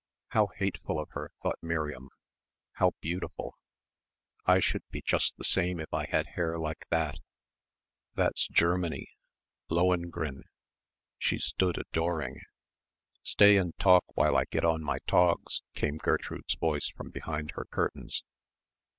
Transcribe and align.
How 0.29 0.47
hateful 0.57 0.99
of 0.99 1.09
her, 1.11 1.29
thought 1.43 1.61
Miriam.... 1.61 2.09
How 2.71 2.93
beautiful. 3.01 3.55
I 4.47 4.59
should 4.59 4.81
be 4.89 5.03
just 5.05 5.37
the 5.37 5.43
same 5.43 5.79
if 5.79 5.93
I 5.93 6.07
had 6.07 6.29
hair 6.33 6.57
like 6.57 6.87
that... 6.89 7.19
that's 8.15 8.47
Germany.... 8.47 9.09
Lohengrin.... 9.69 10.45
She 11.19 11.37
stood 11.37 11.77
adoring. 11.77 12.41
"Stay 13.21 13.57
and 13.57 13.77
talk 13.77 14.05
while 14.17 14.35
I 14.35 14.45
get 14.45 14.65
on 14.65 14.81
my 14.83 14.97
togs," 15.05 15.61
came 15.75 15.97
Gertrude's 15.97 16.55
voice 16.55 16.89
from 16.89 17.11
behind 17.11 17.51
her 17.51 17.65
curtains. 17.69 18.23